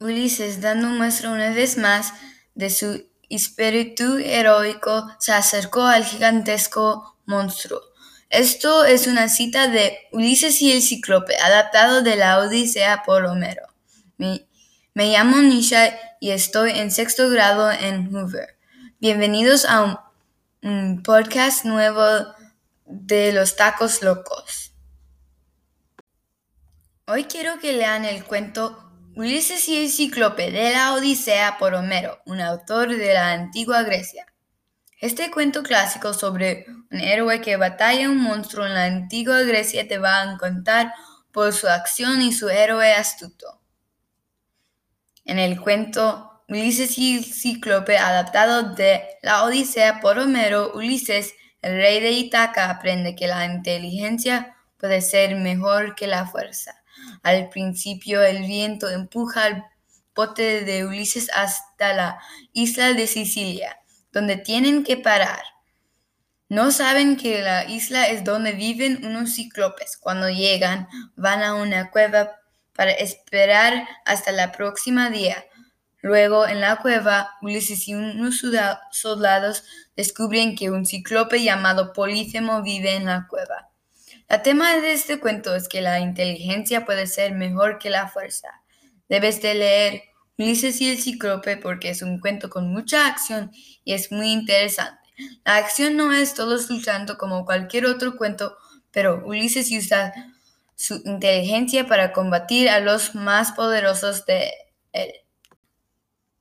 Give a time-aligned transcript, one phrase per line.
[0.00, 2.12] Ulises, dando muestra una vez más
[2.54, 7.80] de su espíritu heroico, se acercó al gigantesco monstruo.
[8.30, 13.66] Esto es una cita de Ulises y el Cíclope, adaptado de la Odisea por Homero.
[14.18, 14.46] Me,
[14.94, 18.56] llamo Nisha y estoy en sexto grado en Hoover.
[19.00, 20.00] Bienvenidos a
[20.62, 22.04] un podcast nuevo
[22.84, 24.72] de los tacos locos.
[27.08, 28.87] Hoy quiero que lean el cuento
[29.18, 34.26] Ulises y el Cíclope de la Odisea por Homero, un autor de la antigua Grecia.
[35.00, 39.98] Este cuento clásico sobre un héroe que batalla un monstruo en la antigua Grecia te
[39.98, 40.94] va a contar
[41.32, 43.60] por su acción y su héroe astuto.
[45.24, 51.74] En el cuento Ulises y el Cíclope, adaptado de la Odisea por Homero, Ulises, el
[51.74, 56.77] rey de Itaca, aprende que la inteligencia puede ser mejor que la fuerza.
[57.22, 59.62] Al principio el viento empuja el
[60.14, 62.18] bote de Ulises hasta la
[62.52, 63.78] isla de Sicilia,
[64.12, 65.42] donde tienen que parar.
[66.48, 69.98] No saben que la isla es donde viven unos cíclopes.
[69.98, 72.36] Cuando llegan, van a una cueva
[72.74, 75.44] para esperar hasta la próxima día.
[76.00, 78.40] Luego, en la cueva, Ulises y unos
[78.92, 79.64] soldados
[79.96, 83.57] descubren que un cíclope llamado Polífemo vive en la cueva.
[84.28, 88.48] El tema de este cuento es que la inteligencia puede ser mejor que la fuerza.
[89.08, 90.02] Debes de leer
[90.36, 93.50] Ulises y el Cíclope porque es un cuento con mucha acción
[93.84, 95.00] y es muy interesante.
[95.46, 98.56] La acción no es todo luchando como cualquier otro cuento,
[98.90, 100.12] pero Ulises usa
[100.76, 104.52] su inteligencia para combatir a los más poderosos de
[104.92, 105.12] él.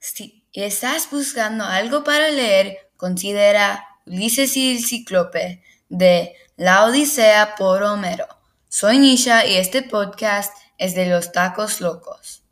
[0.00, 7.82] Si estás buscando algo para leer, considera Ulises y el Cíclope de La Odisea por
[7.82, 8.26] Homero.
[8.68, 12.42] Soy Nisha y este podcast es de los tacos locos.